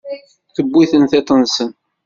Tewwi-ten 0.55 1.03
tiṭ-nsen. 1.11 1.71